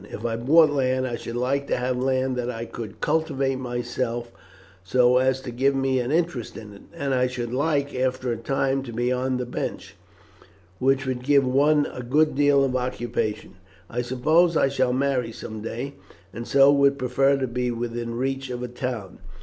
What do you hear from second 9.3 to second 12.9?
the bench, which would give one a good deal of